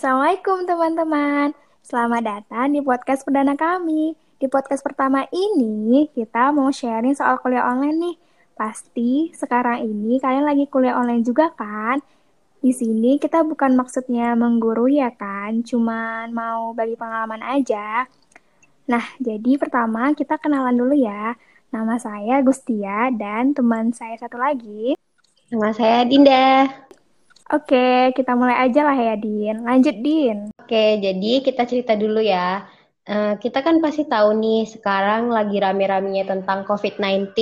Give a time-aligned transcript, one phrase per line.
[0.00, 1.52] Assalamualaikum teman-teman.
[1.84, 4.16] Selamat datang di podcast perdana kami.
[4.40, 8.16] Di podcast pertama ini, kita mau sharing soal kuliah online nih.
[8.56, 12.00] Pasti sekarang ini kalian lagi kuliah online juga kan?
[12.64, 18.08] Di sini kita bukan maksudnya menggurui ya kan, cuman mau bagi pengalaman aja.
[18.88, 21.36] Nah, jadi pertama kita kenalan dulu ya.
[21.76, 24.96] Nama saya Gustia dan teman saya satu lagi.
[25.52, 26.88] Nama saya Dinda.
[27.50, 29.66] Oke, kita mulai aja lah ya, Din.
[29.66, 30.54] Lanjut, Din.
[30.54, 32.62] Oke, jadi kita cerita dulu ya.
[33.02, 37.34] Uh, kita kan pasti tahu nih sekarang lagi rame-ramenya tentang COVID-19.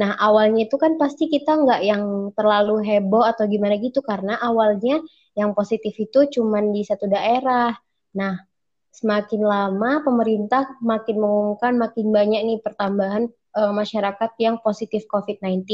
[0.00, 5.04] Nah, awalnya itu kan pasti kita nggak yang terlalu heboh atau gimana gitu karena awalnya
[5.36, 7.76] yang positif itu cuma di satu daerah.
[8.16, 8.40] Nah,
[8.88, 15.68] semakin lama pemerintah makin mengumumkan makin banyak nih pertambahan uh, masyarakat yang positif COVID-19.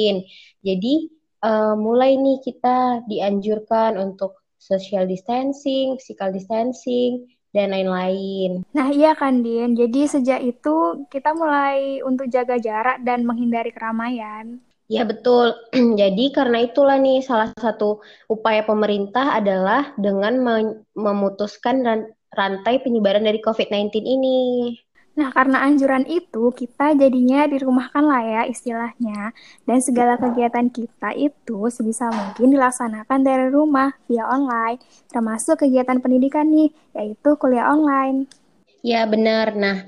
[0.66, 8.64] Jadi uh, mulai nih kita dianjurkan untuk social distancing, physical distancing, dan lain-lain.
[8.72, 14.62] Nah iya kan Din, jadi sejak itu kita mulai untuk jaga jarak dan menghindari keramaian.
[14.92, 15.56] Ya betul.
[16.00, 20.36] Jadi karena itulah nih salah satu upaya pemerintah adalah dengan
[20.92, 21.80] memutuskan
[22.28, 24.40] rantai penyebaran dari COVID-19 ini.
[25.12, 29.36] Nah, karena anjuran itu, kita jadinya dirumahkan lah ya istilahnya.
[29.68, 34.80] Dan segala kegiatan kita itu sebisa mungkin dilaksanakan dari rumah, via online.
[35.12, 38.24] Termasuk kegiatan pendidikan nih, yaitu kuliah online.
[38.80, 39.52] Ya, benar.
[39.52, 39.84] Nah,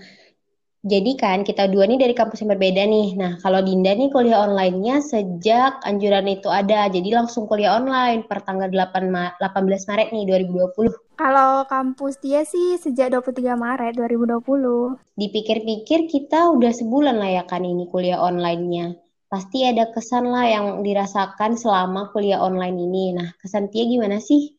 [0.84, 3.16] jadi kan kita dua nih dari kampus yang berbeda nih.
[3.16, 6.84] Nah, kalau Dinda nih kuliah online-nya sejak anjuran itu ada.
[6.92, 11.03] Jadi langsung kuliah online per tanggal 8 Ma 18 Maret nih 2020.
[11.14, 14.98] Kalau kampus dia sih sejak 23 Maret 2020.
[15.14, 18.98] Dipikir-pikir kita udah sebulan lah ya kan ini kuliah online-nya.
[19.30, 23.14] Pasti ada kesan lah yang dirasakan selama kuliah online ini.
[23.14, 24.58] Nah, kesan Tia gimana sih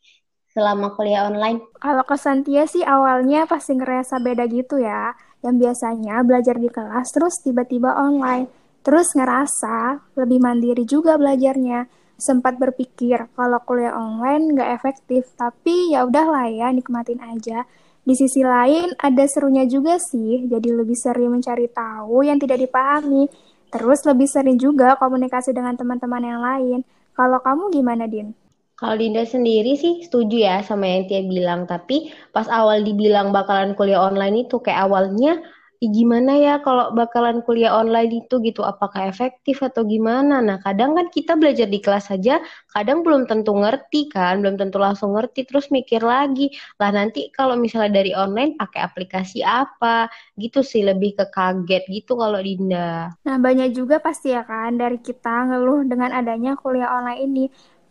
[0.56, 1.60] selama kuliah online?
[1.76, 5.12] Kalau kesan Tia sih awalnya pasti ngerasa beda gitu ya
[5.44, 8.48] yang biasanya belajar di kelas terus tiba-tiba online.
[8.80, 12.05] Terus ngerasa lebih mandiri juga belajarnya.
[12.16, 17.68] Sempat berpikir kalau kuliah online nggak efektif, tapi ya udahlah ya nikmatin aja.
[18.06, 23.28] Di sisi lain ada serunya juga sih, jadi lebih sering mencari tahu yang tidak dipahami.
[23.68, 26.80] Terus lebih sering juga komunikasi dengan teman-teman yang lain.
[27.12, 28.32] Kalau kamu gimana, Din?
[28.76, 33.72] Kalau Dinda sendiri sih setuju ya sama yang Tia bilang, tapi pas awal dibilang bakalan
[33.72, 35.40] kuliah online itu kayak awalnya
[35.82, 38.64] gimana ya kalau bakalan kuliah online itu gitu?
[38.64, 40.40] Apakah efektif atau gimana?
[40.40, 42.40] Nah kadang kan kita belajar di kelas saja
[42.72, 47.60] kadang belum tentu ngerti kan belum tentu langsung ngerti terus mikir lagi lah nanti kalau
[47.60, 50.08] misalnya dari online pakai aplikasi apa?
[50.40, 53.12] Gitu sih lebih ke kaget gitu kalau Dinda.
[53.26, 57.46] Nah banyak juga pasti ya kan dari kita ngeluh dengan adanya kuliah online ini.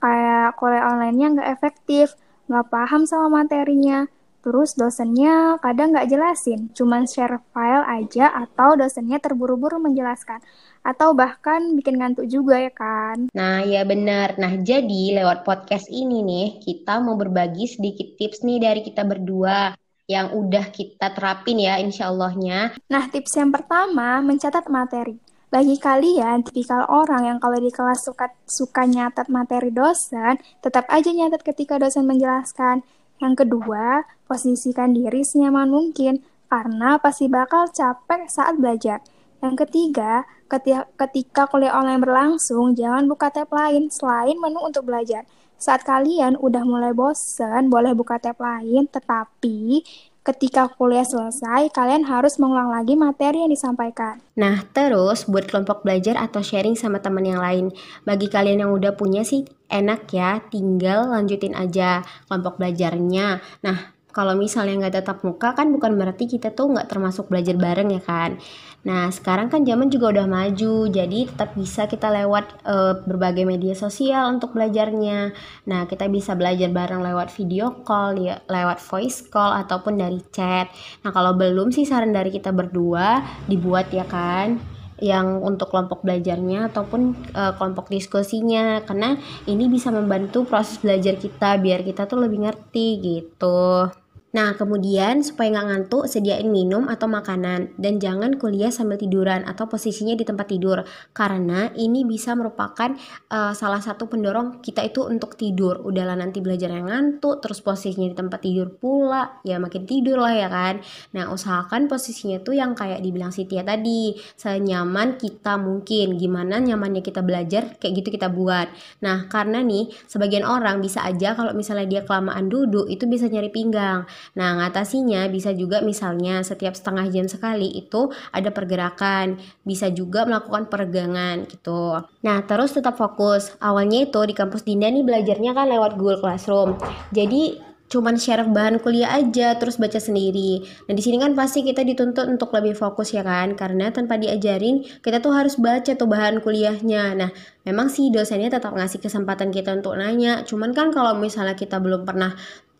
[0.05, 2.13] Kayak kuliah online-nya nggak efektif,
[2.45, 4.05] nggak paham sama materinya,
[4.45, 10.45] terus dosennya kadang nggak jelasin, cuman share file aja atau dosennya terburu-buru menjelaskan,
[10.85, 13.33] atau bahkan bikin ngantuk juga ya kan.
[13.33, 18.61] Nah ya benar, nah jadi lewat podcast ini nih kita mau berbagi sedikit tips nih
[18.61, 19.73] dari kita berdua
[20.05, 22.77] yang udah kita terapin ya insya Allahnya.
[22.93, 25.17] Nah tips yang pertama mencatat materi.
[25.49, 31.15] Bagi kalian, tipikal orang yang kalau di kelas suka, suka nyatat materi dosen, tetap aja
[31.15, 32.83] nyatat ketika dosen menjelaskan.
[33.23, 39.03] Yang kedua, posisikan diri senyaman mungkin, karena pasti bakal capek saat belajar.
[39.45, 45.29] Yang ketiga, ketika, ketika kuliah online berlangsung, jangan buka tab lain selain menu untuk belajar.
[45.61, 49.85] Saat kalian udah mulai bosen, boleh buka tab lain, tetapi
[50.25, 54.25] ketika kuliah selesai, kalian harus mengulang lagi materi yang disampaikan.
[54.35, 57.71] Nah, terus buat kelompok belajar atau sharing sama teman yang lain.
[58.03, 63.45] Bagi kalian yang udah punya sih enak ya, tinggal lanjutin aja kelompok belajarnya.
[63.63, 67.91] Nah, kalau misalnya nggak tetap muka kan bukan berarti kita tuh nggak termasuk belajar bareng
[67.91, 68.39] ya kan.
[68.85, 73.73] Nah sekarang kan zaman juga udah maju, jadi tetap bisa kita lewat uh, berbagai media
[73.73, 75.33] sosial untuk belajarnya.
[75.67, 80.69] Nah kita bisa belajar bareng lewat video call, ya, lewat voice call ataupun dari chat.
[81.03, 84.61] Nah kalau belum sih saran dari kita berdua dibuat ya kan
[85.03, 89.19] yang untuk kelompok belajarnya ataupun uh, kelompok diskusinya karena
[89.51, 93.91] ini bisa membantu proses belajar kita biar kita tuh lebih ngerti gitu.
[94.35, 97.79] Nah, kemudian supaya nggak ngantuk, sediain minum atau makanan.
[97.79, 100.83] Dan jangan kuliah sambil tiduran atau posisinya di tempat tidur.
[101.15, 102.99] Karena ini bisa merupakan
[103.31, 105.79] uh, salah satu pendorong kita itu untuk tidur.
[105.87, 110.35] Udahlah nanti belajar yang ngantuk, terus posisinya di tempat tidur pula, ya makin tidur lah
[110.35, 110.83] ya kan.
[111.15, 114.19] Nah, usahakan posisinya tuh yang kayak dibilang Sitia tadi.
[114.35, 116.19] Senyaman kita mungkin.
[116.19, 118.67] Gimana nyamannya kita belajar, kayak gitu kita buat.
[118.99, 123.55] Nah, karena nih, sebagian orang bisa aja kalau misalnya dia kelamaan duduk, itu bisa nyari
[123.55, 124.11] pinggang.
[124.33, 130.73] Nah, ngatasinya bisa juga misalnya setiap setengah jam sekali itu ada pergerakan, bisa juga melakukan
[130.73, 132.01] peregangan gitu.
[132.25, 133.53] Nah, terus tetap fokus.
[133.61, 136.81] Awalnya itu di kampus Dinda nih belajarnya kan lewat Google Classroom.
[137.13, 140.65] Jadi cuman share bahan kuliah aja terus baca sendiri.
[140.89, 144.83] Nah, di sini kan pasti kita dituntut untuk lebih fokus ya kan karena tanpa diajarin
[145.05, 147.15] kita tuh harus baca tuh bahan kuliahnya.
[147.15, 147.31] Nah,
[147.63, 150.43] memang sih dosennya tetap ngasih kesempatan kita untuk nanya.
[150.43, 152.35] Cuman kan kalau misalnya kita belum pernah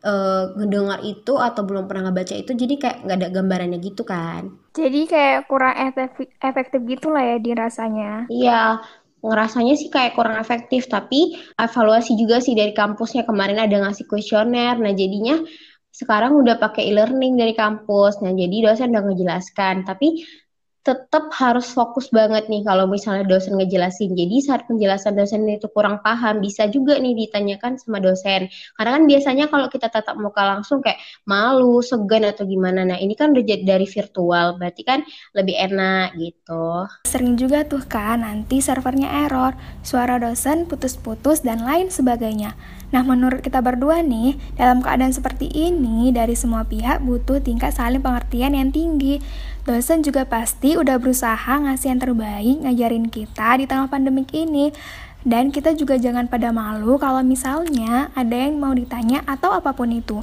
[0.05, 4.53] uh, ngedengar itu atau belum pernah ngebaca itu jadi kayak nggak ada gambarannya gitu kan.
[4.77, 8.83] Jadi kayak kurang efektif, efektif gitu lah ya dirasanya iya
[9.25, 13.25] ngerasanya sih kayak kurang efektif tapi evaluasi juga sih dari kampusnya.
[13.25, 15.41] Kemarin ada ngasih kuesioner nah jadinya
[15.95, 18.21] sekarang udah pakai e-learning dari kampus.
[18.21, 20.27] Nah jadi dosen udah ngejelaskan tapi
[20.85, 24.13] tetap harus fokus banget nih kalau misalnya dosen ngejelasin.
[24.13, 28.53] Jadi saat penjelasan dosen itu kurang paham, bisa juga nih ditanyakan sama dosen.
[28.77, 32.85] Karena kan biasanya kalau kita tatap muka langsung kayak malu, segan atau gimana.
[32.85, 35.01] Nah ini kan udah dari virtual, berarti kan
[35.33, 36.85] lebih enak gitu.
[37.09, 42.53] Sering juga tuh kan nanti servernya error, suara dosen putus-putus dan lain sebagainya.
[42.95, 47.99] Nah, menurut kita berdua nih, dalam keadaan seperti ini, dari semua pihak butuh tingkat saling
[47.99, 49.19] pengertian yang tinggi.
[49.67, 54.71] Dosen juga pasti udah berusaha ngasih yang terbaik ngajarin kita di tengah pandemik ini.
[55.27, 59.91] Dan kita juga jangan pada malu kalau misalnya ada yang mau ditanya atau apa pun
[59.91, 60.23] itu.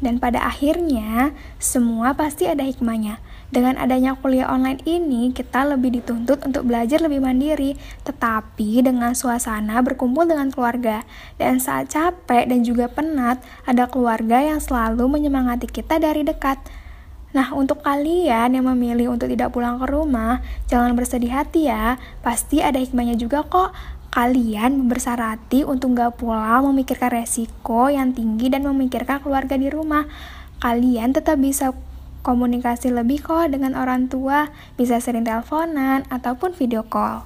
[0.00, 3.20] Dan pada akhirnya, semua pasti ada hikmahnya.
[3.46, 9.78] Dengan adanya kuliah online ini, kita lebih dituntut untuk belajar lebih mandiri, tetapi dengan suasana
[9.86, 11.06] berkumpul dengan keluarga.
[11.38, 16.58] Dan saat capek dan juga penat, ada keluarga yang selalu menyemangati kita dari dekat.
[17.36, 22.02] Nah, untuk kalian yang memilih untuk tidak pulang ke rumah, jangan bersedih hati ya.
[22.26, 23.70] Pasti ada hikmahnya juga kok.
[24.10, 30.08] Kalian bersarati untuk nggak pulang memikirkan resiko yang tinggi dan memikirkan keluarga di rumah.
[30.64, 31.76] Kalian tetap bisa
[32.26, 37.22] komunikasi lebih kok dengan orang tua, bisa sering teleponan ataupun video call.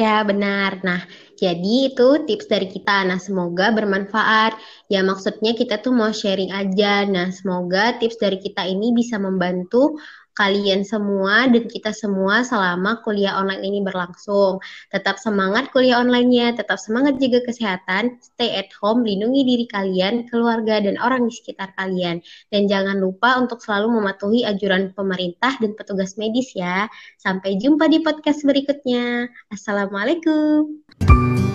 [0.00, 0.80] Ya, benar.
[0.80, 1.04] Nah,
[1.36, 3.04] jadi itu tips dari kita.
[3.04, 4.56] Nah, semoga bermanfaat.
[4.88, 7.04] Ya, maksudnya kita tuh mau sharing aja.
[7.04, 10.00] Nah, semoga tips dari kita ini bisa membantu
[10.38, 14.62] kalian semua dan kita semua selama kuliah online ini berlangsung.
[14.94, 20.78] Tetap semangat kuliah online-nya, tetap semangat jaga kesehatan, stay at home, lindungi diri kalian, keluarga,
[20.80, 22.22] dan orang di sekitar kalian.
[22.48, 26.86] Dan jangan lupa untuk selalu mematuhi ajuran pemerintah dan petugas medis ya.
[27.18, 29.28] Sampai jumpa di podcast berikutnya.
[29.50, 31.49] Assalamualaikum.